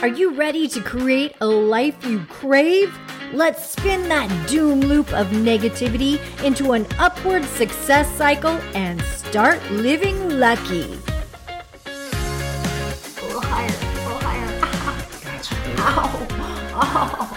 Are 0.00 0.08
you 0.08 0.32
ready 0.34 0.68
to 0.68 0.80
create 0.80 1.34
a 1.40 1.46
life 1.46 2.04
you 2.04 2.20
crave? 2.28 2.96
Let's 3.32 3.68
spin 3.70 4.08
that 4.08 4.28
doom 4.48 4.80
loop 4.80 5.12
of 5.12 5.26
negativity 5.28 6.20
into 6.44 6.72
an 6.72 6.86
upward 6.98 7.44
success 7.44 8.08
cycle 8.16 8.56
and 8.74 9.02
start 9.02 9.60
living 9.72 10.38
lucky. 10.38 10.84
A 10.84 10.86
little 13.26 13.40
higher, 13.40 13.66
a 13.66 13.94
little 13.96 14.18
higher. 14.20 14.48
Ow. 15.78 16.26
Ow. 16.74 17.34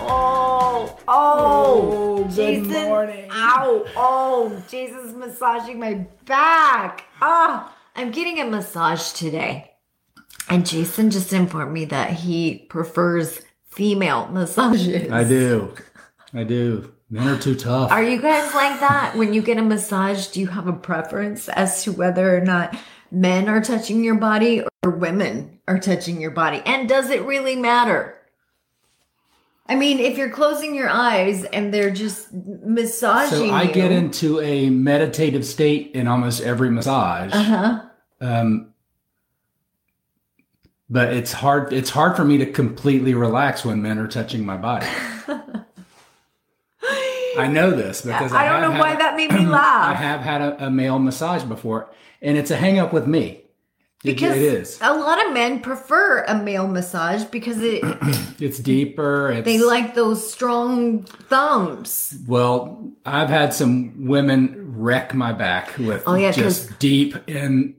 Oh, 0.00 0.98
oh, 1.06 1.08
Oh, 1.08 2.24
good 2.24 2.30
Jason. 2.34 2.70
morning. 2.84 3.28
Ow, 3.30 3.84
oh, 3.94 4.62
Jason's 4.70 5.14
massaging 5.14 5.78
my 5.78 6.06
back. 6.24 7.04
Ah, 7.20 7.74
I'm 7.94 8.10
getting 8.10 8.40
a 8.40 8.46
massage 8.46 9.12
today. 9.12 9.70
And 10.50 10.66
Jason 10.66 11.10
just 11.10 11.32
informed 11.32 11.72
me 11.72 11.84
that 11.86 12.10
he 12.10 12.66
prefers 12.70 13.40
female 13.70 14.28
massages. 14.28 15.10
I 15.12 15.24
do. 15.24 15.74
I 16.34 16.44
do. 16.44 16.92
Men 17.10 17.28
are 17.28 17.38
too 17.38 17.54
tough. 17.54 17.90
Are 17.90 18.02
you 18.02 18.20
guys 18.20 18.54
like 18.54 18.80
that? 18.80 19.16
When 19.16 19.32
you 19.32 19.40
get 19.40 19.58
a 19.58 19.62
massage, 19.62 20.26
do 20.28 20.40
you 20.40 20.46
have 20.48 20.66
a 20.66 20.72
preference 20.72 21.48
as 21.48 21.84
to 21.84 21.92
whether 21.92 22.36
or 22.36 22.40
not 22.40 22.76
men 23.10 23.48
are 23.48 23.62
touching 23.62 24.04
your 24.04 24.16
body 24.16 24.62
or 24.84 24.90
women 24.90 25.58
are 25.66 25.78
touching 25.78 26.20
your 26.20 26.30
body? 26.30 26.62
And 26.66 26.88
does 26.88 27.08
it 27.08 27.22
really 27.22 27.56
matter? 27.56 28.14
I 29.70 29.74
mean, 29.74 29.98
if 29.98 30.16
you're 30.16 30.30
closing 30.30 30.74
your 30.74 30.88
eyes 30.88 31.44
and 31.44 31.72
they're 31.72 31.90
just 31.90 32.32
massaging 32.32 33.48
so 33.48 33.50
I 33.50 33.62
you, 33.64 33.72
get 33.72 33.92
into 33.92 34.40
a 34.40 34.70
meditative 34.70 35.44
state 35.44 35.92
in 35.94 36.08
almost 36.08 36.40
every 36.42 36.70
massage. 36.70 37.32
uh-huh. 37.34 37.84
Um, 38.20 38.72
but 40.90 41.12
it's 41.12 41.32
hard. 41.32 41.72
It's 41.72 41.90
hard 41.90 42.16
for 42.16 42.24
me 42.24 42.38
to 42.38 42.46
completely 42.46 43.14
relax 43.14 43.64
when 43.64 43.82
men 43.82 43.98
are 43.98 44.08
touching 44.08 44.44
my 44.46 44.56
body. 44.56 44.86
I 47.38 47.46
know 47.46 47.70
this 47.70 48.02
because 48.02 48.32
I 48.32 48.48
don't 48.48 48.62
know 48.62 48.78
why 48.80 48.90
had- 48.90 49.00
that 49.00 49.16
made 49.16 49.30
me 49.32 49.46
laugh 49.46 49.90
I 49.90 49.94
have 49.94 50.20
had 50.20 50.40
a, 50.40 50.66
a 50.66 50.70
male 50.70 50.98
massage 50.98 51.44
before, 51.44 51.88
and 52.20 52.36
it's 52.36 52.50
a 52.50 52.56
hang 52.56 52.78
up 52.78 52.92
with 52.92 53.06
me. 53.06 53.42
It- 54.04 54.14
Because 54.14 54.36
it 54.36 54.42
is. 54.42 54.78
a 54.80 54.94
lot 54.94 55.24
of 55.26 55.32
men 55.32 55.60
prefer 55.60 56.24
a 56.24 56.36
male 56.36 56.66
massage 56.68 57.24
because 57.24 57.58
it 57.60 57.82
It's 58.40 58.58
deeper. 58.58 59.30
It's, 59.32 59.44
they 59.44 59.58
like 59.58 59.94
those 59.94 60.28
strong 60.32 61.02
thumbs. 61.02 62.16
Well, 62.26 62.92
I've 63.04 63.28
had 63.28 63.52
some 63.54 64.06
women 64.06 64.74
wreck 64.76 65.14
my 65.14 65.32
back 65.32 65.76
with 65.78 66.04
Oh, 66.06 66.14
yeah, 66.14 66.30
just 66.32 66.78
deep 66.78 67.16
and 67.28 67.74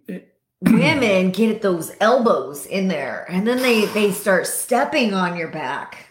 women 0.62 1.32
get 1.32 1.62
those 1.62 1.92
elbows 2.00 2.66
in 2.66 2.88
there 2.88 3.26
and 3.30 3.48
then 3.48 3.58
they 3.58 3.86
they 3.86 4.12
start 4.12 4.48
stepping 4.48 5.14
on 5.14 5.38
your 5.38 5.48
back. 5.48 6.08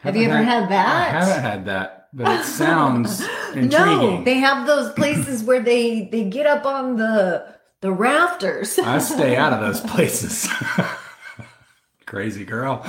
Have 0.00 0.16
you 0.16 0.24
ever 0.28 0.42
had 0.42 0.70
that? 0.70 1.14
I 1.14 1.24
haven't 1.24 1.42
had 1.42 1.64
that, 1.64 2.08
but 2.12 2.40
it 2.40 2.44
sounds 2.44 3.20
no 3.54 4.22
they 4.22 4.34
have 4.34 4.66
those 4.66 4.92
places 4.92 5.42
where 5.42 5.60
they 5.60 6.08
they 6.12 6.24
get 6.24 6.46
up 6.46 6.66
on 6.66 6.96
the 6.96 7.56
the 7.80 7.90
rafters. 7.90 8.78
I 8.78 8.98
stay 8.98 9.36
out 9.36 9.52
of 9.52 9.60
those 9.60 9.80
places. 9.92 10.48
Crazy 12.06 12.44
girl. 12.44 12.84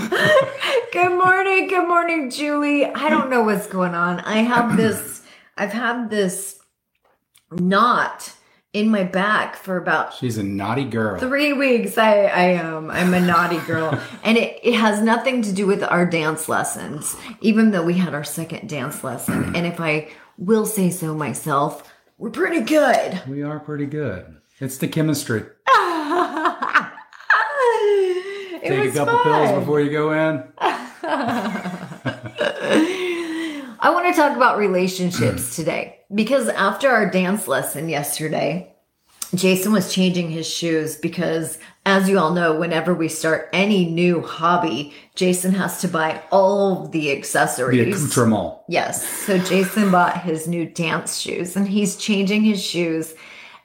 good 0.92 1.18
morning 1.18 1.68
good 1.70 1.88
morning 1.88 2.30
julie. 2.30 2.86
I 2.86 3.10
don't 3.10 3.30
know 3.30 3.44
what's 3.44 3.68
going 3.68 3.96
on. 3.96 4.20
I 4.22 4.40
have 4.40 4.76
this 4.76 5.24
i've 5.56 5.72
had 5.72 6.10
this 6.10 6.60
knot 7.52 8.34
in 8.78 8.90
my 8.90 9.04
back 9.04 9.56
for 9.56 9.78
about 9.78 10.14
She's 10.14 10.38
a 10.38 10.44
naughty 10.44 10.84
girl. 10.86 11.20
three 11.20 11.54
weeks 11.54 11.98
i 11.98 12.26
i 12.26 12.44
am 12.52 12.90
i'm 12.92 13.14
a 13.14 13.20
naughty 13.20 13.58
girl 13.66 14.00
and 14.24 14.38
it, 14.38 14.60
it 14.64 14.76
has 14.76 15.02
nothing 15.02 15.42
to 15.42 15.52
do 15.52 15.66
with 15.66 15.84
our 15.84 16.06
dance 16.06 16.48
lessons 16.48 17.16
even 17.42 17.72
though 17.72 17.84
we 17.84 17.96
had 17.96 18.14
our 18.14 18.24
second 18.24 18.70
dance 18.70 19.04
lesson 19.04 19.56
and 19.56 19.66
if 19.66 19.80
i 19.82 20.08
will 20.38 20.66
say 20.66 20.90
so 20.90 21.14
myself 21.16 21.92
we're 22.20 22.30
pretty 22.32 22.62
good 22.62 23.22
We 23.28 23.44
are 23.44 23.60
pretty 23.60 23.86
good. 23.86 24.38
It's 24.60 24.78
the 24.80 24.88
chemistry. 24.88 25.42
it 28.62 28.70
Take 28.70 28.90
a 28.90 28.92
couple 28.94 29.14
fun. 29.20 29.24
pills 29.24 29.60
before 29.60 29.82
you 29.82 29.92
go 29.92 30.12
in. 30.14 30.44
I 33.80 33.92
want 33.94 34.08
to 34.14 34.20
talk 34.20 34.36
about 34.36 34.58
relationships 34.58 35.56
today 35.56 36.00
because 36.14 36.48
after 36.50 36.90
our 36.90 37.10
dance 37.10 37.48
lesson 37.48 37.88
yesterday, 37.90 38.74
Jason 39.36 39.72
was 39.74 39.94
changing 39.94 40.30
his 40.32 40.48
shoes 40.48 40.96
because, 40.96 41.60
as 41.86 42.08
you 42.10 42.18
all 42.18 42.34
know, 42.34 42.58
whenever 42.58 42.94
we 42.94 43.08
start 43.10 43.50
any 43.52 43.86
new 43.86 44.22
hobby, 44.22 44.94
Jason 45.16 45.54
has 45.54 45.82
to 45.82 45.88
buy 45.88 46.22
all 46.32 46.88
the 46.88 47.00
The 47.00 47.12
accessories. 47.18 47.96
accoutrement. 47.96 48.54
Yes. 48.70 49.06
So 49.08 49.38
Jason 49.38 49.92
bought 49.92 50.22
his 50.22 50.48
new 50.48 50.66
dance 50.66 51.18
shoes 51.18 51.56
and 51.56 51.68
he's 51.68 51.96
changing 51.98 52.44
his 52.44 52.64
shoes. 52.64 53.14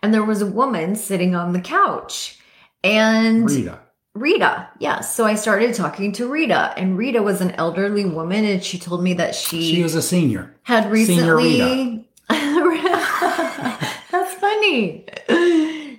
And 0.02 0.12
there 0.12 0.24
was 0.24 0.42
a 0.42 0.46
woman 0.46 0.96
sitting 0.96 1.34
on 1.36 1.52
the 1.52 1.60
couch. 1.60 2.38
And 2.82 3.48
Rita. 3.48 3.78
Rita, 4.14 4.68
yes. 4.80 5.14
So 5.14 5.24
I 5.24 5.36
started 5.36 5.74
talking 5.74 6.12
to 6.12 6.28
Rita, 6.28 6.74
and 6.76 6.98
Rita 6.98 7.22
was 7.22 7.40
an 7.40 7.52
elderly 7.52 8.04
woman, 8.04 8.44
and 8.44 8.62
she 8.62 8.78
told 8.78 9.02
me 9.02 9.14
that 9.14 9.34
she, 9.34 9.74
She 9.76 9.82
was 9.82 9.94
a 9.94 10.02
senior. 10.02 10.54
had 10.64 10.92
Senior 10.92 11.36
recently. 11.36 12.08
Funny. 14.42 15.06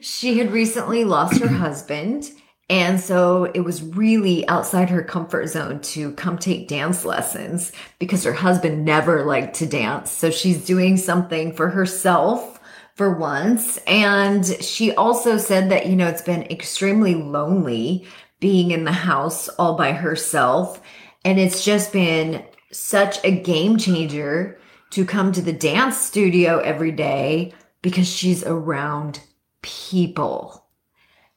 She 0.01 0.37
had 0.37 0.51
recently 0.51 1.05
lost 1.05 1.39
her 1.39 1.47
husband. 1.47 2.29
And 2.69 2.99
so 2.99 3.45
it 3.45 3.61
was 3.61 3.81
really 3.81 4.45
outside 4.49 4.89
her 4.89 5.01
comfort 5.01 5.47
zone 5.47 5.79
to 5.79 6.11
come 6.15 6.37
take 6.37 6.67
dance 6.67 7.05
lessons 7.05 7.71
because 7.99 8.25
her 8.25 8.33
husband 8.33 8.83
never 8.83 9.23
liked 9.23 9.55
to 9.57 9.65
dance. 9.65 10.11
So 10.11 10.29
she's 10.29 10.65
doing 10.65 10.97
something 10.97 11.53
for 11.53 11.69
herself 11.69 12.59
for 12.95 13.17
once. 13.17 13.77
And 13.87 14.45
she 14.45 14.93
also 14.93 15.37
said 15.37 15.71
that, 15.71 15.87
you 15.87 15.95
know, 15.95 16.07
it's 16.07 16.21
been 16.21 16.43
extremely 16.43 17.15
lonely 17.15 18.05
being 18.41 18.71
in 18.71 18.83
the 18.83 18.91
house 18.91 19.47
all 19.47 19.75
by 19.77 19.93
herself. 19.93 20.81
And 21.23 21.39
it's 21.39 21.63
just 21.63 21.93
been 21.93 22.43
such 22.73 23.23
a 23.23 23.31
game 23.31 23.77
changer 23.77 24.59
to 24.89 25.05
come 25.05 25.31
to 25.31 25.41
the 25.41 25.53
dance 25.53 25.97
studio 25.97 26.59
every 26.59 26.91
day 26.91 27.53
because 27.83 28.07
she's 28.07 28.43
around 28.43 29.19
people. 29.61 30.65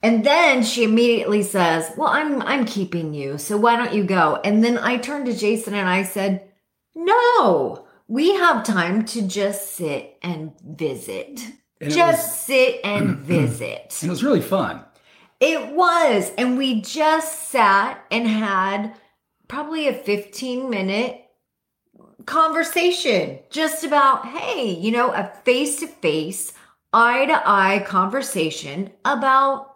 And 0.02 0.24
then 0.24 0.62
she 0.62 0.84
immediately 0.84 1.42
says, 1.42 1.90
"Well, 1.96 2.08
I'm 2.08 2.40
I'm 2.40 2.64
keeping 2.64 3.12
you. 3.12 3.36
So 3.36 3.58
why 3.58 3.76
don't 3.76 3.92
you 3.92 4.04
go?" 4.04 4.40
And 4.42 4.64
then 4.64 4.78
I 4.78 4.96
turned 4.96 5.26
to 5.26 5.36
Jason 5.36 5.74
and 5.74 5.88
I 5.88 6.04
said, 6.04 6.48
"No. 6.94 7.86
We 8.08 8.36
have 8.36 8.64
time 8.64 9.04
to 9.06 9.22
just 9.22 9.74
sit 9.74 10.16
and 10.22 10.52
visit. 10.64 11.40
And 11.80 11.92
just 11.92 12.46
sit 12.46 12.80
and 12.84 13.18
visit." 13.34 13.98
And 14.00 14.08
it 14.08 14.12
was 14.12 14.24
really 14.24 14.40
fun. 14.40 14.84
It 15.40 15.74
was. 15.74 16.30
And 16.38 16.56
we 16.56 16.80
just 16.80 17.50
sat 17.50 18.04
and 18.10 18.26
had 18.28 18.94
probably 19.48 19.88
a 19.88 19.92
15 19.92 20.70
minute 20.70 21.25
conversation 22.26 23.38
just 23.50 23.84
about, 23.84 24.26
hey, 24.26 24.70
you 24.70 24.90
know, 24.92 25.12
a 25.12 25.32
face 25.44 25.80
to 25.80 25.86
face, 25.86 26.52
eye 26.92 27.26
to 27.26 27.42
eye 27.48 27.84
conversation 27.86 28.90
about 29.04 29.72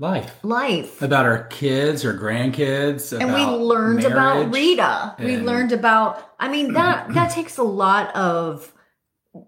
Life. 0.00 0.38
life. 0.42 1.00
About 1.02 1.24
our 1.24 1.44
kids 1.44 2.04
or 2.04 2.14
grandkids. 2.14 3.16
And 3.18 3.32
we 3.32 3.44
learned 3.44 4.04
about. 4.04 4.52
Rita. 4.52 5.14
We 5.20 5.36
learned 5.38 5.70
about, 5.70 6.32
I 6.40 6.48
mean, 6.48 6.72
that, 6.72 7.08
that 7.14 7.30
takes 7.30 7.58
a 7.58 7.62
lot 7.62 8.14
of 8.16 8.72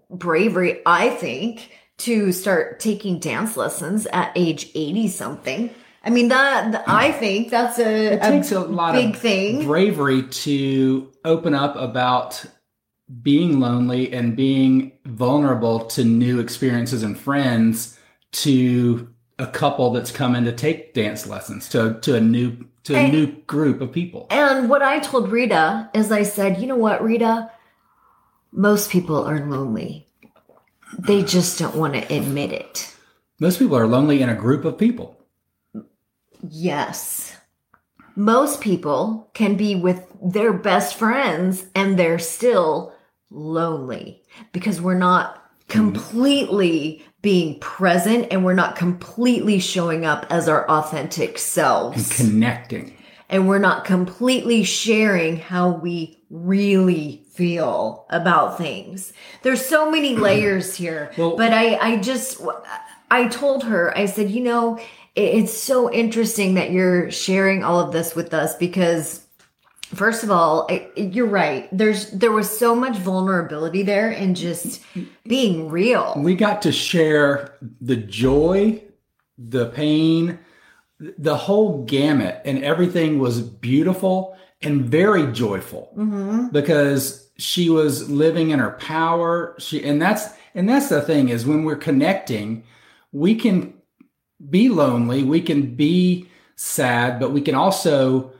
bravery, 0.09 0.81
I 0.85 1.09
think, 1.09 1.69
to 1.99 2.31
start 2.31 2.79
taking 2.79 3.19
dance 3.19 3.57
lessons 3.57 4.07
at 4.13 4.31
age 4.35 4.69
80 4.73 5.09
something. 5.09 5.69
I 6.03 6.09
mean, 6.11 6.29
that, 6.29 6.71
th- 6.71 6.83
I 6.87 7.11
think 7.19 7.49
that's 7.49 7.77
a, 7.79 8.13
It 8.13 8.21
takes 8.21 8.51
a 8.53 8.61
lot 8.61 8.93
big 8.93 9.15
of 9.15 9.19
thing. 9.19 9.65
bravery 9.65 10.23
to 10.23 11.11
open 11.27 11.53
up 11.53 11.75
about 11.75 12.43
being 13.21 13.59
lonely 13.59 14.11
and 14.11 14.35
being 14.35 14.91
vulnerable 15.05 15.85
to 15.85 16.03
new 16.03 16.39
experiences 16.39 17.03
and 17.03 17.17
friends 17.17 17.97
to 18.31 19.07
a 19.39 19.47
couple 19.47 19.91
that's 19.91 20.11
coming 20.11 20.43
to 20.45 20.51
take 20.51 20.93
dance 20.93 21.27
lessons 21.27 21.69
to 21.69 21.99
to 22.01 22.15
a 22.15 22.21
new 22.21 22.65
to 22.83 22.95
a 22.95 22.97
And- 22.97 23.13
new 23.13 23.27
group 23.43 23.81
of 23.81 23.91
people. 23.91 24.27
And 24.29 24.69
what 24.69 24.81
I 24.81 24.99
told 24.99 25.31
Rita 25.31 25.89
is 25.93 26.11
I 26.11 26.23
said, 26.23 26.59
you 26.59 26.67
know 26.67 26.75
what, 26.75 27.03
Rita? 27.03 27.51
Most 28.51 28.89
people 28.89 29.23
are 29.23 29.45
lonely. 29.45 30.07
They 30.97 31.21
just 31.21 31.59
don't 31.59 31.75
want 31.75 31.93
to 31.93 32.13
admit 32.13 32.51
it. 32.51 32.95
Most 33.39 33.59
people 33.59 33.77
are 33.77 33.85
lonely 33.87 34.21
in 34.21 34.29
a 34.29 34.35
group 34.35 34.65
of 34.65 34.77
people. 34.77 35.17
Yes. 36.49 37.36
Most 38.17 38.61
people 38.61 39.29
can 39.35 39.55
be 39.55 39.75
with 39.75 40.03
their 40.21 40.51
best 40.51 40.95
friends 40.95 41.67
and 41.75 41.97
they're 41.99 42.17
still 42.17 42.93
lonely 43.29 44.23
because 44.51 44.81
we're 44.81 44.97
not 44.97 45.35
mm-hmm. 45.35 45.71
completely 45.71 47.05
being 47.21 47.59
present 47.59 48.27
and 48.31 48.43
we're 48.43 48.53
not 48.53 48.75
completely 48.75 49.59
showing 49.59 50.03
up 50.03 50.25
as 50.31 50.49
our 50.49 50.67
authentic 50.67 51.37
selves. 51.37 52.19
and 52.19 52.31
Connecting. 52.31 52.97
and 53.29 53.47
we're 53.47 53.59
not 53.59 53.85
completely 53.85 54.63
sharing 54.63 55.37
how 55.37 55.69
we 55.69 56.23
really 56.31 57.23
feel 57.33 58.07
about 58.09 58.57
things. 58.57 59.13
There's 59.43 59.63
so 59.63 59.91
many 59.91 60.15
layers 60.27 60.75
here. 60.75 61.11
Well- 61.19 61.37
but 61.37 61.53
I 61.53 61.75
I 61.75 61.97
just 61.97 62.41
I 63.11 63.27
told 63.27 63.63
her 63.65 63.95
I 63.95 64.05
said, 64.05 64.31
"You 64.31 64.41
know, 64.41 64.79
it's 65.17 65.53
so 65.53 65.91
interesting 65.91 66.53
that 66.53 66.71
you're 66.71 67.09
sharing 67.11 67.63
all 67.63 67.79
of 67.79 67.91
this 67.91 68.15
with 68.15 68.33
us 68.33 68.55
because 68.55 69.23
First 69.95 70.25
of 70.25 70.31
all, 70.31 70.67
I, 70.69 70.89
you're 70.97 71.27
right. 71.27 71.69
There's 71.71 72.11
there 72.11 72.33
was 72.33 72.49
so 72.49 72.75
much 72.75 72.97
vulnerability 72.97 73.83
there 73.83 74.09
and 74.09 74.35
just 74.35 74.83
being 75.25 75.69
real. 75.69 76.13
we 76.17 76.35
got 76.35 76.61
to 76.63 76.73
share 76.73 77.55
the 77.79 77.95
joy, 77.95 78.83
the 79.37 79.67
pain, 79.67 80.39
the 80.99 81.37
whole 81.37 81.85
gamut, 81.85 82.41
and 82.43 82.61
everything 82.65 83.19
was 83.19 83.41
beautiful 83.41 84.37
and 84.61 84.83
very 84.83 85.31
joyful 85.31 85.93
mm-hmm. 85.95 86.47
because 86.49 87.29
she 87.37 87.69
was 87.69 88.09
living 88.09 88.49
in 88.49 88.59
her 88.59 88.71
power. 88.71 89.55
She 89.57 89.81
and 89.85 90.01
that's 90.01 90.27
and 90.53 90.67
that's 90.67 90.89
the 90.89 91.01
thing 91.01 91.29
is 91.29 91.45
when 91.45 91.63
we're 91.63 91.77
connecting, 91.77 92.63
we 93.13 93.35
can 93.35 93.73
be 94.49 94.69
lonely, 94.69 95.23
we 95.23 95.41
can 95.41 95.75
be 95.75 96.29
sad, 96.55 97.19
but 97.19 97.31
we 97.31 97.41
can 97.41 97.55
also 97.55 98.31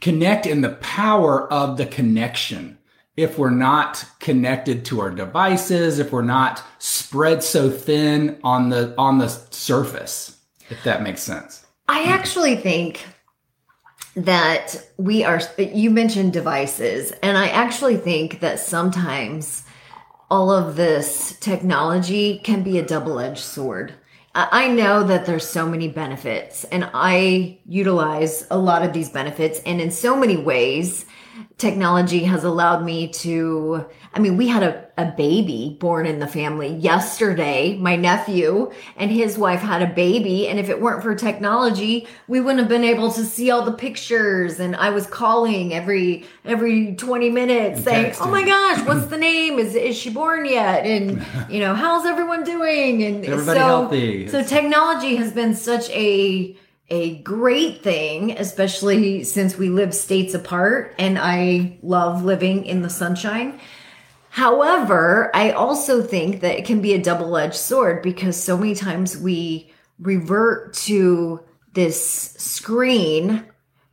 connect 0.00 0.46
in 0.46 0.60
the 0.60 0.70
power 0.70 1.52
of 1.52 1.76
the 1.76 1.86
connection. 1.86 2.78
If 3.16 3.38
we're 3.38 3.50
not 3.50 4.04
connected 4.18 4.84
to 4.86 5.00
our 5.00 5.10
devices 5.10 6.00
if 6.00 6.10
we're 6.10 6.22
not 6.22 6.64
spread 6.80 7.44
so 7.44 7.70
thin 7.70 8.40
on 8.42 8.70
the 8.70 8.92
on 8.98 9.18
the 9.18 9.28
surface 9.28 10.36
if 10.68 10.82
that 10.84 11.02
makes 11.02 11.22
sense. 11.22 11.64
I 11.88 12.04
actually 12.04 12.56
think 12.56 13.04
that 14.16 14.76
we 14.96 15.24
are, 15.24 15.40
you 15.58 15.90
mentioned 15.90 16.32
devices, 16.32 17.12
and 17.22 17.36
I 17.36 17.48
actually 17.48 17.96
think 17.96 18.40
that 18.40 18.60
sometimes 18.60 19.64
all 20.30 20.50
of 20.50 20.76
this 20.76 21.36
technology 21.40 22.38
can 22.38 22.62
be 22.62 22.78
a 22.78 22.86
double 22.86 23.18
edged 23.18 23.38
sword. 23.38 23.94
I 24.36 24.66
know 24.66 25.04
that 25.04 25.26
there's 25.26 25.46
so 25.46 25.64
many 25.64 25.86
benefits, 25.86 26.64
and 26.64 26.90
I 26.92 27.58
utilize 27.66 28.46
a 28.50 28.58
lot 28.58 28.82
of 28.82 28.92
these 28.92 29.08
benefits, 29.08 29.60
and 29.64 29.80
in 29.80 29.92
so 29.92 30.16
many 30.16 30.36
ways, 30.36 31.06
technology 31.58 32.24
has 32.24 32.44
allowed 32.44 32.84
me 32.84 33.08
to 33.08 33.84
i 34.12 34.18
mean 34.18 34.36
we 34.36 34.48
had 34.48 34.62
a, 34.62 34.86
a 34.98 35.04
baby 35.16 35.76
born 35.80 36.04
in 36.04 36.18
the 36.18 36.26
family 36.26 36.68
yesterday 36.74 37.76
my 37.78 37.96
nephew 37.96 38.70
and 38.96 39.10
his 39.10 39.38
wife 39.38 39.60
had 39.60 39.82
a 39.82 39.86
baby 39.86 40.48
and 40.48 40.58
if 40.58 40.68
it 40.68 40.80
weren't 40.80 41.02
for 41.02 41.14
technology 41.14 42.06
we 42.28 42.40
wouldn't 42.40 42.58
have 42.60 42.68
been 42.68 42.84
able 42.84 43.10
to 43.10 43.24
see 43.24 43.50
all 43.50 43.62
the 43.62 43.72
pictures 43.72 44.58
and 44.58 44.74
i 44.76 44.90
was 44.90 45.06
calling 45.06 45.72
every 45.72 46.24
every 46.44 46.94
20 46.96 47.30
minutes 47.30 47.84
saying 47.84 48.06
oh 48.06 48.10
texting. 48.10 48.26
oh 48.26 48.30
my 48.30 48.44
gosh 48.44 48.80
what's 48.86 49.06
the 49.06 49.18
name 49.18 49.58
is 49.58 49.74
is 49.74 49.96
she 49.96 50.10
born 50.10 50.44
yet 50.44 50.84
and 50.84 51.24
you 51.50 51.60
know 51.60 51.74
how's 51.74 52.04
everyone 52.04 52.44
doing 52.44 53.02
and 53.02 53.24
Everybody 53.24 53.58
so 53.58 53.64
healthy? 53.64 54.28
so 54.28 54.42
technology 54.42 55.16
has 55.16 55.32
been 55.32 55.54
such 55.54 55.88
a 55.90 56.56
a 56.90 57.18
great 57.18 57.82
thing, 57.82 58.32
especially 58.32 59.24
since 59.24 59.56
we 59.56 59.70
live 59.70 59.94
states 59.94 60.34
apart 60.34 60.94
and 60.98 61.18
I 61.18 61.78
love 61.82 62.24
living 62.24 62.66
in 62.66 62.82
the 62.82 62.90
sunshine. 62.90 63.58
However, 64.30 65.30
I 65.34 65.52
also 65.52 66.02
think 66.02 66.40
that 66.40 66.58
it 66.58 66.64
can 66.64 66.80
be 66.80 66.92
a 66.94 67.02
double 67.02 67.36
edged 67.36 67.54
sword 67.54 68.02
because 68.02 68.42
so 68.42 68.58
many 68.58 68.74
times 68.74 69.16
we 69.16 69.72
revert 69.98 70.74
to 70.74 71.40
this 71.72 72.32
screen 72.32 73.44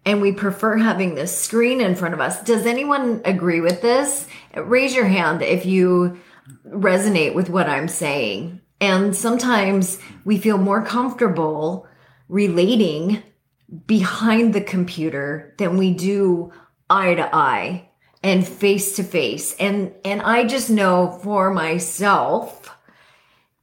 and 0.06 0.22
we 0.22 0.32
prefer 0.32 0.78
having 0.78 1.16
this 1.16 1.36
screen 1.36 1.80
in 1.80 1.96
front 1.96 2.14
of 2.14 2.20
us. 2.20 2.44
Does 2.44 2.66
anyone 2.66 3.22
agree 3.24 3.62
with 3.62 3.82
this? 3.82 4.28
Raise 4.56 4.96
your 4.96 5.06
hand 5.06 5.44
if 5.44 5.66
you 5.66 6.20
resonate 6.68 7.36
with 7.36 7.50
what 7.50 7.70
I'm 7.70 7.88
saying. 7.88 8.62
And 8.80 9.16
sometimes 9.16 10.00
we 10.26 10.40
feel 10.40 10.58
more 10.58 10.84
comfortable 10.84 11.88
relating 12.32 13.22
behind 13.86 14.54
the 14.54 14.62
computer 14.62 15.54
than 15.58 15.78
we 15.78 15.94
do 15.94 16.50
eye 16.90 17.14
to 17.14 17.36
eye 17.36 17.90
and 18.24 18.48
face 18.48 18.96
to 18.96 19.04
face. 19.04 19.54
And 19.60 19.94
and 20.06 20.22
I 20.22 20.46
just 20.46 20.70
know 20.70 21.20
for 21.24 21.52
myself 21.52 22.76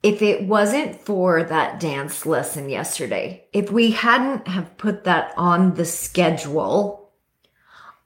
if 0.03 0.21
it 0.23 0.45
wasn't 0.45 1.01
for 1.01 1.43
that 1.43 1.81
dance 1.81 2.27
lesson 2.27 2.69
yesterday, 2.69 3.47
if 3.53 3.73
we 3.73 3.91
hadn't 3.91 4.47
have 4.47 4.77
put 4.77 5.05
that 5.05 5.33
on 5.37 5.75
the 5.75 5.85
schedule, 5.87 7.11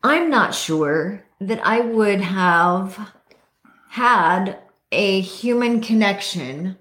I'm 0.02 0.30
not 0.30 0.54
sure 0.54 1.24
that 1.40 1.60
I 1.66 1.80
would 1.80 2.20
have 2.20 3.12
had 3.88 4.58
a 4.92 5.20
human 5.20 5.80
connection 5.80 6.78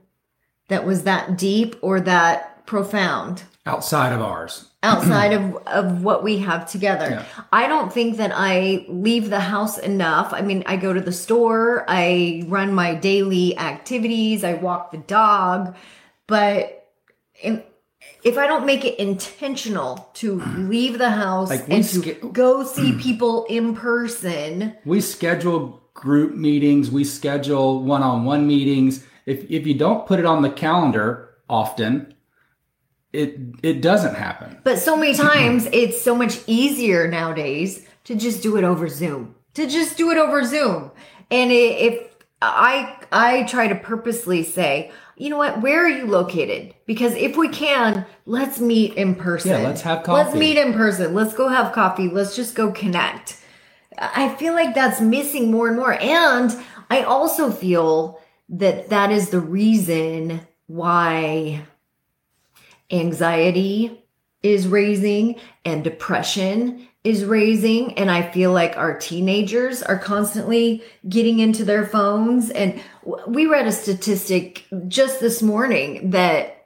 that 0.68 0.86
was 0.86 1.04
that 1.04 1.38
deep 1.38 1.76
or 1.82 2.00
that 2.00 2.66
profound 2.66 3.44
outside 3.66 4.14
of 4.14 4.22
ours. 4.22 4.70
Outside 4.84 5.34
of, 5.34 5.56
of 5.68 6.04
what 6.04 6.24
we 6.24 6.40
have 6.40 6.70
together. 6.70 7.10
Yeah. 7.10 7.44
I 7.52 7.68
don't 7.68 7.94
think 7.94 8.18
that 8.18 8.32
I 8.34 8.86
leave 8.90 9.30
the 9.30 9.40
house 9.40 9.78
enough. 9.78 10.34
I 10.34 10.42
mean, 10.42 10.64
I 10.66 10.76
go 10.76 10.92
to 10.92 11.02
the 11.02 11.12
store, 11.12 11.86
I 11.88 12.44
run 12.48 12.74
my 12.74 12.96
daily 12.96 13.58
activities, 13.58 14.44
I 14.44 14.56
walk 14.56 14.92
the 14.92 14.98
dog, 14.98 15.76
but 16.26 16.90
in, 17.44 17.64
if 18.24 18.38
I 18.38 18.48
don't 18.48 18.66
make 18.66 18.86
it 18.86 18.98
intentional 18.98 20.10
to 20.16 20.38
mm-hmm. 20.38 20.70
leave 20.70 20.98
the 20.98 21.12
house 21.12 21.50
Like, 21.50 21.70
and 21.70 21.84
to 21.84 22.02
sk- 22.02 22.34
go 22.34 22.64
see 22.66 22.94
people 22.98 23.46
in 23.46 23.76
person, 23.76 24.76
we 24.86 25.02
schedule 25.02 25.82
group 25.94 26.36
meetings. 26.36 26.90
We 26.90 27.04
schedule 27.04 27.84
one-on-one 27.84 28.48
meetings. 28.48 29.06
If 29.26 29.50
if 29.52 29.68
you 29.68 29.76
don't 29.76 30.08
put 30.08 30.20
it 30.20 30.26
on 30.26 30.42
the 30.42 30.50
calendar 30.50 31.36
often 31.50 32.16
it 33.14 33.38
it 33.62 33.82
doesn't 33.82 34.16
happen 34.16 34.58
But 34.64 34.80
so 34.80 34.96
many 34.96 35.14
times 35.14 35.68
it's 35.74 36.02
so 36.02 36.16
much 36.16 36.40
easier 36.48 37.08
nowadays 37.08 37.86
to 38.06 38.16
just 38.16 38.42
do 38.42 38.58
it 38.58 38.64
over 38.64 38.88
Zoom. 38.88 39.36
To 39.56 39.68
just 39.68 39.98
do 39.98 40.12
it 40.12 40.18
over 40.18 40.44
Zoom. 40.44 40.92
And 41.30 41.52
if 41.52 42.00
I 42.42 42.98
I 43.12 43.44
try 43.44 43.68
to 43.68 43.76
purposely 43.76 44.44
say, 44.44 44.92
you 45.18 45.30
know 45.30 45.38
what, 45.38 45.62
where 45.62 45.86
are 45.86 45.90
you 45.90 46.08
located? 46.08 46.74
Because 46.86 47.14
if 47.14 47.38
we 47.38 47.50
can, 47.50 48.06
let's 48.26 48.60
meet 48.60 48.96
in 48.96 49.16
person. 49.16 49.52
Yeah, 49.52 49.68
let's 49.68 49.82
have 49.82 50.04
coffee. 50.04 50.24
Let's 50.24 50.36
meet 50.36 50.58
in 50.58 50.74
person. 50.74 51.14
Let's 51.14 51.34
go 51.34 51.48
have 51.48 51.74
coffee. 51.74 52.10
Let's 52.10 52.36
just 52.36 52.56
go 52.56 52.72
connect. 52.72 53.38
I 53.98 54.34
feel 54.36 54.54
like 54.54 54.74
that's 54.74 55.00
missing 55.00 55.52
more 55.52 55.68
and 55.68 55.78
more. 55.78 55.94
And 55.94 56.52
I 56.90 57.04
also 57.04 57.52
feel 57.52 58.20
that 58.50 58.90
that 58.90 59.12
is 59.12 59.30
the 59.30 59.40
reason 59.40 60.42
why 60.66 61.62
anxiety 62.92 64.04
is 64.44 64.68
raising 64.68 65.40
and 65.66 65.84
depression 65.84 66.88
is 67.04 67.26
raising. 67.26 67.98
And 67.98 68.12
i 68.12 68.22
feel 68.32 68.52
like 68.52 68.78
our 68.78 68.98
teenagers 68.98 69.82
are 69.82 69.98
constantly 69.98 70.84
getting 71.08 71.40
into 71.40 71.64
their 71.64 71.86
phones. 71.86 72.50
And 72.50 72.82
we 73.28 73.46
read 73.46 73.68
a 73.68 73.72
statistic 73.72 74.66
just 74.88 75.20
this 75.20 75.42
morning 75.42 76.12
that 76.12 76.62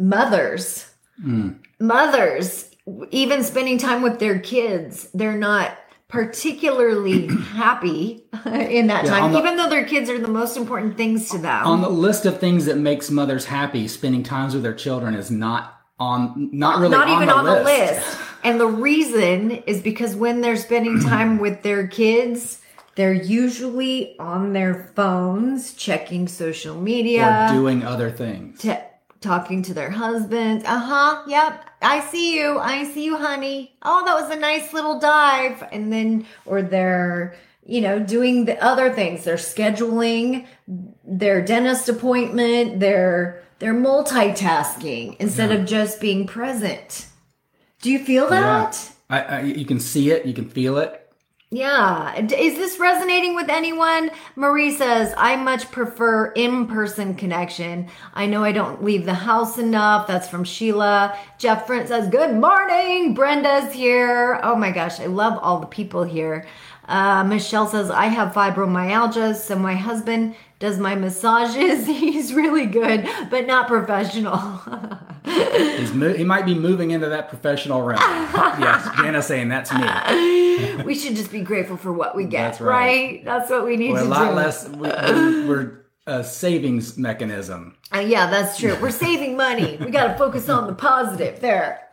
mothers 0.00 0.90
hmm. 1.22 1.50
mothers 1.78 2.70
even 3.10 3.44
spending 3.44 3.76
time 3.76 4.00
with 4.00 4.18
their 4.18 4.38
kids 4.38 5.08
they're 5.12 5.36
not 5.36 5.76
particularly 6.10 7.26
happy 7.28 8.24
in 8.46 8.86
that 8.88 9.04
Yeah, 9.04 9.10
time 9.10 9.32
the- 9.32 9.38
even 9.38 9.56
though 9.56 9.68
their 9.68 9.84
kids 9.84 10.08
are 10.10 10.18
the 10.18 10.28
most 10.28 10.56
important 10.56 10.96
things 10.96 11.28
to 11.30 11.38
them 11.38 11.66
on 11.66 11.80
the 11.82 11.88
list 11.88 12.26
of 12.26 12.38
things 12.38 12.66
that 12.66 12.76
makes 12.78 13.10
mothers 13.10 13.44
happy 13.46 13.86
spending 13.88 14.22
times 14.22 14.54
with 14.54 14.62
their 14.62 14.74
children 14.74 15.14
is 15.14 15.30
not 15.30 15.76
on 15.98 16.48
not 16.52 16.78
really 16.80 16.92
not 16.96 17.08
on 17.08 17.16
even 17.16 17.28
the 17.28 17.34
on 17.34 17.44
list. 17.44 17.58
the 17.64 17.94
list. 17.96 18.18
And 18.42 18.58
the 18.58 18.66
reason 18.66 19.50
is 19.66 19.82
because 19.82 20.16
when 20.16 20.40
they're 20.40 20.56
spending 20.56 21.00
time 21.12 21.38
with 21.38 21.62
their 21.62 21.86
kids, 21.86 22.58
they're 22.94 23.12
usually 23.12 24.18
on 24.18 24.52
their 24.54 24.90
phones, 24.96 25.74
checking 25.74 26.26
social 26.26 26.76
or 26.76 26.80
media, 26.80 27.46
doing 27.50 27.84
other 27.84 28.10
things 28.10 28.60
t- 28.60 28.72
talking 29.20 29.62
to 29.64 29.74
their 29.74 29.90
husbands. 29.90 30.64
Uh 30.64 30.78
huh. 30.78 31.22
Yep. 31.28 31.64
I 31.82 32.00
see 32.00 32.38
you. 32.38 32.58
I 32.58 32.84
see 32.84 33.04
you, 33.04 33.16
honey. 33.16 33.74
Oh, 33.82 34.04
that 34.04 34.20
was 34.20 34.30
a 34.30 34.38
nice 34.38 34.72
little 34.72 34.98
dive. 35.00 35.62
And 35.72 35.92
then, 35.92 36.26
or 36.44 36.60
they're, 36.62 37.34
you 37.64 37.80
know, 37.80 37.98
doing 37.98 38.44
the 38.44 38.62
other 38.62 38.92
things. 38.92 39.24
They're 39.24 39.36
scheduling 39.36 40.46
their 41.04 41.40
dentist 41.44 41.88
appointment. 41.88 42.80
They're, 42.80 43.42
they're 43.60 43.74
multitasking 43.74 45.16
instead 45.18 45.52
of 45.52 45.66
just 45.66 46.00
being 46.00 46.26
present. 46.26 47.06
Do 47.80 47.90
you 47.90 47.98
feel 47.98 48.24
Yeah. 48.24 48.40
that? 48.70 48.90
I, 49.08 49.20
I, 49.22 49.40
you 49.42 49.64
can 49.64 49.80
see 49.80 50.10
it 50.12 50.24
you 50.24 50.32
can 50.32 50.48
feel 50.48 50.78
it 50.78 50.99
Yeah. 51.52 52.14
Is 52.16 52.54
this 52.54 52.78
resonating 52.78 53.34
with 53.34 53.48
anyone? 53.48 54.12
Marie 54.36 54.72
says, 54.72 55.12
I 55.16 55.34
much 55.34 55.72
prefer 55.72 56.26
in 56.32 56.68
person 56.68 57.16
connection. 57.16 57.88
I 58.14 58.26
know 58.26 58.44
I 58.44 58.52
don't 58.52 58.84
leave 58.84 59.04
the 59.04 59.14
house 59.14 59.58
enough. 59.58 60.06
That's 60.06 60.28
from 60.28 60.44
Sheila. 60.44 61.18
Jeff 61.38 61.66
Front 61.66 61.88
says, 61.88 62.08
Good 62.08 62.36
morning. 62.36 63.14
Brenda's 63.14 63.72
here. 63.72 64.38
Oh 64.44 64.54
my 64.54 64.70
gosh. 64.70 65.00
I 65.00 65.06
love 65.06 65.40
all 65.42 65.58
the 65.58 65.66
people 65.66 66.04
here. 66.04 66.46
Uh, 66.86 67.24
Michelle 67.24 67.66
says, 67.66 67.90
I 67.90 68.06
have 68.06 68.32
fibromyalgia, 68.32 69.34
so 69.34 69.56
my 69.56 69.74
husband 69.74 70.36
does 70.60 70.78
my 70.78 70.94
massages. 70.94 71.84
He's 71.86 72.32
really 72.32 72.66
good, 72.66 73.08
but 73.28 73.48
not 73.48 73.66
professional. 73.66 74.38
He's 75.78 75.92
mo- 75.92 76.12
he 76.14 76.24
might 76.24 76.44
be 76.46 76.54
moving 76.54 76.90
into 76.90 77.08
that 77.08 77.28
professional 77.28 77.82
realm. 77.82 78.00
yes, 78.60 78.88
Jana 78.96 79.22
saying 79.22 79.48
that's 79.48 79.72
me. 79.72 80.82
we 80.84 80.94
should 80.94 81.16
just 81.16 81.32
be 81.32 81.40
grateful 81.40 81.76
for 81.76 81.92
what 81.92 82.14
we 82.16 82.24
get, 82.24 82.50
That's 82.52 82.60
right. 82.60 82.76
right. 82.76 83.24
That's 83.24 83.50
what 83.50 83.64
we 83.64 83.76
need 83.76 83.92
We're 83.92 84.00
to 84.00 84.06
a 84.06 84.08
lot 84.08 84.28
do. 84.30 84.34
less. 84.36 84.68
We, 84.68 84.88
we, 84.88 85.46
we're 85.48 85.80
a 86.06 86.24
savings 86.24 86.96
mechanism. 86.98 87.76
Uh, 87.94 87.98
yeah, 88.00 88.28
that's 88.30 88.58
true. 88.58 88.76
We're 88.80 88.90
saving 88.90 89.36
money. 89.36 89.76
We 89.80 89.90
got 89.90 90.08
to 90.08 90.18
focus 90.18 90.48
on 90.48 90.66
the 90.66 90.74
positive 90.74 91.40
there. 91.40 91.88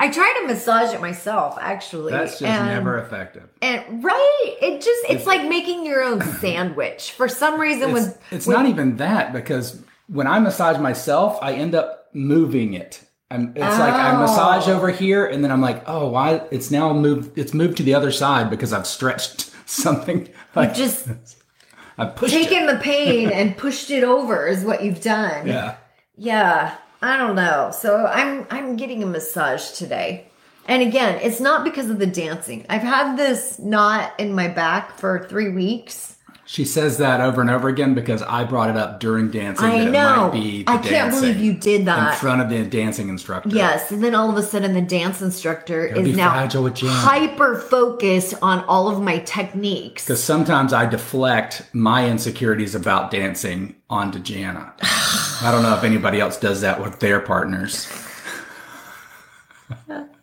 I 0.00 0.10
try 0.12 0.38
to 0.40 0.46
massage 0.46 0.94
it 0.94 1.00
myself, 1.00 1.58
actually. 1.60 2.12
That's 2.12 2.32
just 2.38 2.42
and, 2.44 2.66
never 2.68 2.98
effective. 2.98 3.48
And 3.62 4.02
right, 4.04 4.56
it 4.62 4.80
just 4.80 5.04
it's 5.08 5.26
like 5.26 5.48
making 5.48 5.84
your 5.84 6.02
own 6.02 6.22
sandwich. 6.22 7.12
For 7.12 7.28
some 7.28 7.60
reason, 7.60 7.90
It's, 7.90 7.92
when 8.06 8.14
it's 8.30 8.46
when- 8.46 8.56
not 8.56 8.66
even 8.66 8.96
that 8.98 9.32
because 9.32 9.80
when 10.08 10.26
I 10.26 10.38
massage 10.38 10.78
myself, 10.78 11.38
I 11.42 11.52
end 11.54 11.74
up 11.74 12.08
moving 12.12 12.74
it. 12.74 13.00
I'm, 13.30 13.50
it's 13.54 13.78
like 13.78 13.92
I 13.92 14.14
Oh. 14.14 14.20
massage 14.20 14.68
over 14.68 14.88
here, 14.90 15.26
and 15.26 15.44
then 15.44 15.52
I'm 15.52 15.60
like, 15.60 15.82
oh, 15.86 16.08
why? 16.08 16.42
It's 16.50 16.70
now 16.70 16.92
moved. 16.94 17.36
It's 17.38 17.52
moved 17.52 17.76
to 17.76 17.82
the 17.82 17.94
other 17.94 18.10
side 18.10 18.48
because 18.48 18.72
I've 18.72 18.86
stretched 18.86 19.50
something. 19.66 20.28
Like 20.54 20.74
just 20.74 21.08
I 21.98 22.06
pushed 22.06 22.32
taken 22.32 22.66
the 22.66 22.76
pain 22.76 23.28
and 23.30 23.56
pushed 23.56 23.90
it 23.90 24.02
over 24.02 24.46
is 24.46 24.64
what 24.64 24.82
you've 24.82 25.02
done. 25.02 25.46
Yeah. 25.46 25.76
Yeah, 26.16 26.74
I 27.02 27.16
don't 27.18 27.36
know. 27.36 27.70
So 27.72 28.06
I'm 28.06 28.46
I'm 28.50 28.76
getting 28.76 29.02
a 29.02 29.06
massage 29.06 29.72
today. 29.72 30.24
And 30.66 30.82
again, 30.82 31.18
it's 31.22 31.40
not 31.40 31.64
because 31.64 31.88
of 31.90 31.98
the 31.98 32.06
dancing. 32.06 32.66
I've 32.68 32.82
had 32.82 33.16
this 33.16 33.58
knot 33.58 34.12
in 34.18 34.34
my 34.34 34.48
back 34.48 34.98
for 34.98 35.26
3 35.26 35.48
weeks. 35.50 36.16
She 36.50 36.64
says 36.64 36.96
that 36.96 37.20
over 37.20 37.42
and 37.42 37.50
over 37.50 37.68
again 37.68 37.92
because 37.92 38.22
I 38.22 38.44
brought 38.44 38.70
it 38.70 38.76
up 38.78 39.00
during 39.00 39.30
dancing. 39.30 39.66
I 39.66 39.84
that 39.84 39.90
know. 39.90 40.14
It 40.14 40.16
might 40.16 40.32
be 40.32 40.62
the 40.62 40.70
I 40.70 40.78
can't 40.78 41.10
believe 41.10 41.36
you 41.36 41.52
did 41.52 41.84
that. 41.84 42.14
in 42.14 42.18
front 42.18 42.40
of 42.40 42.48
the 42.48 42.64
dancing 42.64 43.10
instructor. 43.10 43.50
Yes, 43.50 43.92
and 43.92 44.02
then 44.02 44.14
all 44.14 44.30
of 44.30 44.36
a 44.38 44.42
sudden 44.42 44.72
the 44.72 44.80
dance 44.80 45.20
instructor 45.20 45.84
is 45.84 46.16
now 46.16 46.30
fragile 46.30 46.62
with 46.64 46.76
Jan. 46.76 46.88
hyper 46.88 47.58
focused 47.58 48.32
on 48.40 48.64
all 48.64 48.88
of 48.88 48.98
my 49.02 49.18
techniques. 49.18 50.06
Because 50.06 50.24
sometimes 50.24 50.72
I 50.72 50.86
deflect 50.86 51.64
my 51.74 52.08
insecurities 52.08 52.74
about 52.74 53.10
dancing 53.10 53.74
onto 53.90 54.18
Jana. 54.18 54.72
I 54.82 55.50
don't 55.52 55.62
know 55.62 55.76
if 55.76 55.84
anybody 55.84 56.18
else 56.18 56.38
does 56.38 56.62
that 56.62 56.80
with 56.80 56.98
their 56.98 57.20
partners. 57.20 57.92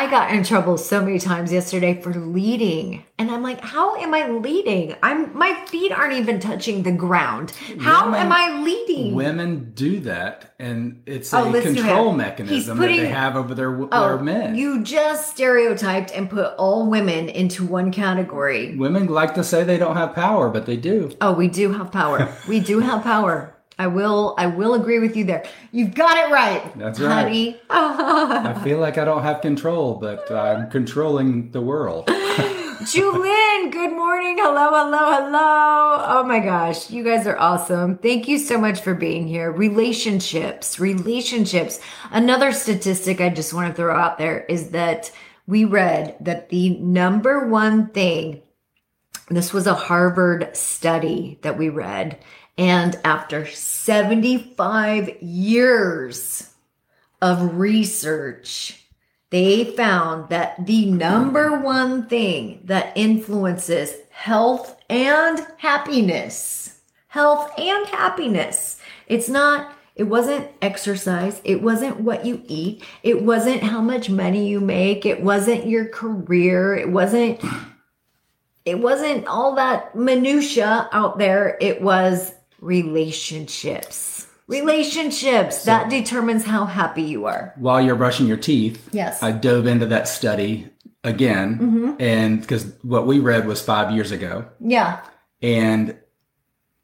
I 0.00 0.08
got 0.10 0.30
in 0.30 0.44
trouble 0.44 0.78
so 0.78 1.04
many 1.04 1.18
times 1.18 1.52
yesterday 1.52 2.00
for 2.00 2.14
leading. 2.14 3.04
And 3.18 3.30
I'm 3.30 3.42
like, 3.42 3.60
how 3.60 3.96
am 3.96 4.14
I 4.14 4.28
leading? 4.30 4.96
I'm 5.02 5.36
my 5.36 5.52
feet 5.66 5.92
aren't 5.92 6.14
even 6.14 6.40
touching 6.40 6.84
the 6.84 6.90
ground. 6.90 7.50
How 7.80 8.06
Women- 8.06 8.20
am 8.20 8.32
I 8.32 8.62
leading? 8.62 9.14
Women 9.14 9.72
do 9.74 10.00
that, 10.00 10.54
and 10.58 11.02
it's 11.04 11.34
Oh, 11.34 11.54
a 11.54 11.60
control 11.60 12.14
mechanism 12.14 12.78
He's 12.78 12.86
that 12.88 12.96
they 13.02 13.08
have 13.08 13.36
over 13.36 13.54
their, 13.54 13.78
oh, 13.78 13.86
their 13.88 14.18
Oh, 14.18 14.22
men. 14.22 14.54
you 14.54 14.82
just 14.82 15.32
stereotyped 15.32 16.12
and 16.12 16.30
put 16.30 16.54
all 16.56 16.88
women 16.88 17.28
into 17.28 17.66
one 17.66 17.92
category. 17.92 18.76
Women 18.78 19.06
like 19.06 19.34
to 19.34 19.44
say 19.44 19.64
they 19.64 19.76
don't 19.76 19.96
have 19.96 20.14
power, 20.14 20.48
but 20.48 20.64
they 20.64 20.78
do. 20.78 21.10
Oh, 21.20 21.34
we 21.34 21.46
do 21.48 21.72
have 21.74 21.92
power. 21.92 22.34
we 22.48 22.60
do 22.60 22.78
have 22.78 23.02
power. 23.02 23.54
I 23.80 23.86
will 23.86 24.34
I 24.36 24.46
will 24.46 24.74
agree 24.74 24.98
with 24.98 25.16
you 25.16 25.24
there. 25.24 25.42
You've 25.72 25.94
got 25.94 26.14
it 26.18 26.30
right. 26.30 26.78
That's 26.78 27.00
right. 27.00 27.22
honey. 27.22 27.60
I 27.70 28.60
feel 28.62 28.78
like 28.78 28.98
I 28.98 29.06
don't 29.06 29.22
have 29.22 29.40
control, 29.40 29.94
but 29.94 30.30
I'm 30.30 30.68
controlling 30.68 31.50
the 31.52 31.62
world. 31.62 32.06
Julin, 32.82 33.72
good 33.72 33.92
morning. 33.92 34.36
Hello, 34.38 34.68
hello, 34.68 35.12
hello. 35.12 36.04
Oh 36.08 36.24
my 36.26 36.40
gosh, 36.40 36.90
you 36.90 37.02
guys 37.02 37.26
are 37.26 37.38
awesome. 37.38 37.96
Thank 37.96 38.28
you 38.28 38.36
so 38.36 38.58
much 38.58 38.82
for 38.82 38.92
being 38.92 39.26
here. 39.26 39.50
Relationships, 39.50 40.78
relationships. 40.78 41.80
Another 42.10 42.52
statistic 42.52 43.22
I 43.22 43.30
just 43.30 43.54
want 43.54 43.68
to 43.70 43.74
throw 43.74 43.96
out 43.96 44.18
there 44.18 44.44
is 44.44 44.72
that 44.72 45.10
we 45.46 45.64
read 45.64 46.16
that 46.20 46.50
the 46.50 46.76
number 46.80 47.48
one 47.48 47.86
thing, 47.88 48.42
this 49.30 49.54
was 49.54 49.66
a 49.66 49.72
Harvard 49.72 50.54
study 50.54 51.38
that 51.40 51.56
we 51.56 51.70
read, 51.70 52.18
and 52.60 53.00
after 53.04 53.46
75 53.46 55.22
years 55.22 56.52
of 57.22 57.56
research, 57.56 58.84
they 59.30 59.64
found 59.64 60.28
that 60.28 60.66
the 60.66 60.84
number 60.84 61.58
one 61.58 62.06
thing 62.06 62.60
that 62.64 62.92
influences 62.96 63.94
health 64.10 64.78
and 64.90 65.40
happiness, 65.56 66.82
health 67.08 67.50
and 67.56 67.86
happiness, 67.86 68.78
it's 69.06 69.30
not, 69.30 69.72
it 69.96 70.04
wasn't 70.04 70.46
exercise. 70.60 71.40
It 71.44 71.62
wasn't 71.62 72.00
what 72.00 72.26
you 72.26 72.42
eat. 72.46 72.84
It 73.02 73.22
wasn't 73.22 73.62
how 73.62 73.80
much 73.80 74.10
money 74.10 74.46
you 74.46 74.60
make. 74.60 75.06
It 75.06 75.22
wasn't 75.22 75.66
your 75.66 75.88
career. 75.88 76.76
It 76.76 76.90
wasn't, 76.90 77.42
it 78.66 78.80
wasn't 78.80 79.26
all 79.28 79.54
that 79.54 79.94
minutia 79.94 80.90
out 80.92 81.16
there. 81.16 81.56
It 81.62 81.80
was 81.80 82.34
relationships. 82.60 84.26
Relationships 84.46 85.64
that 85.64 85.88
determines 85.90 86.44
how 86.44 86.64
happy 86.64 87.02
you 87.02 87.26
are. 87.26 87.54
While 87.56 87.80
you're 87.80 87.94
brushing 87.96 88.26
your 88.26 88.36
teeth, 88.36 88.88
Yes. 88.92 89.22
I 89.22 89.30
dove 89.32 89.66
into 89.66 89.86
that 89.86 90.08
study 90.08 90.68
again, 91.04 91.58
Mm-hmm. 91.58 91.90
and 92.00 92.40
because 92.40 92.66
what 92.82 93.06
we 93.06 93.20
read 93.20 93.46
was 93.46 93.62
five 93.62 93.92
years 93.94 94.10
ago, 94.10 94.46
Yeah. 94.58 95.00
and 95.40 95.96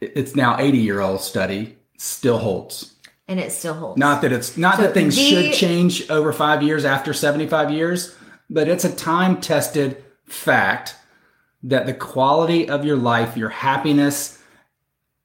it's 0.01 0.37
now 0.37 0.59
80 0.61 0.79
year 0.79 1.01
old 1.01 1.21
study 1.21 1.77
still 1.99 2.39
holds. 2.39 2.93
And 3.29 3.41
it 3.41 3.51
still 3.51 3.75
holds. 3.75 3.99
Not 3.99 4.23
that 4.23 4.31
it's 4.33 4.57
not 4.57 4.77
So 4.77 4.83
that 4.83 4.95
things 4.95 5.17
the- 5.17 5.23
should 5.23 5.53
change 5.55 6.09
over 6.11 6.33
five 6.33 6.63
years 6.63 6.85
after 6.85 7.13
75 7.13 7.71
years, 7.73 8.15
but 8.49 8.69
it's 8.69 8.85
a 8.85 8.93
time 8.95 9.41
tested 9.41 10.03
fact 10.27 10.95
that 11.65 11.87
the 11.87 11.95
quality 11.95 12.69
of 12.69 12.85
your 12.85 12.97
life, 12.97 13.37
your 13.37 13.49
happiness, 13.49 14.36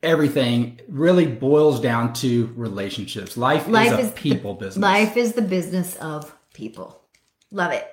everything 0.03 0.79
really 0.87 1.25
boils 1.27 1.79
down 1.79 2.13
to 2.13 2.51
relationships. 2.55 3.37
Life, 3.37 3.67
Life 3.67 3.87
is 3.87 3.93
a 3.93 3.99
is 3.99 4.11
the- 4.11 4.19
people 4.19 4.53
business. 4.55 4.81
Life 4.81 5.17
is 5.17 5.33
the 5.33 5.41
business 5.41 5.95
of 5.97 6.33
people. 6.53 7.01
Love 7.51 7.71
it. 7.71 7.87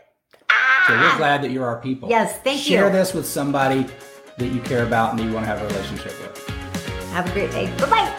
So 0.87 0.95
we're 0.95 1.01
ah! 1.01 1.17
glad 1.19 1.43
that 1.43 1.51
you're 1.51 1.67
our 1.67 1.81
people. 1.81 2.09
Yes, 2.09 2.39
thank 2.39 2.61
Share 2.61 2.73
you. 2.73 2.79
Share 2.79 2.91
this 2.91 3.13
with 3.13 3.27
somebody 3.27 3.87
that 4.39 4.47
you 4.47 4.61
care 4.61 4.87
about 4.87 5.11
and 5.11 5.19
that 5.19 5.25
you 5.25 5.33
want 5.33 5.45
to 5.45 5.51
have 5.51 5.61
a 5.61 5.67
relationship 5.67 6.15
with. 6.21 6.49
Have 7.11 7.29
a 7.29 7.33
great 7.33 7.51
day. 7.51 7.67
Bye 7.79 7.91
bye. 7.91 8.15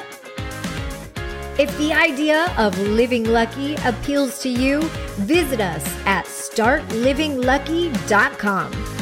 If 1.58 1.75
the 1.77 1.93
idea 1.93 2.53
of 2.58 2.77
living 2.79 3.24
lucky 3.25 3.75
appeals 3.84 4.41
to 4.43 4.50
you, 4.50 4.81
visit 5.17 5.60
us 5.60 5.86
at 6.05 6.25
startlivinglucky.com. 6.25 8.99